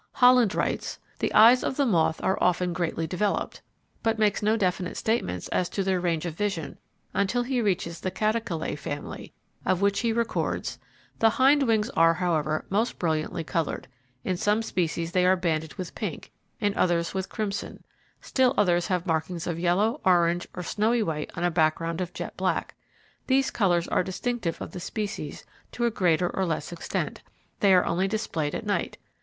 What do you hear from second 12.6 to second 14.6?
most brilliantly coloured. In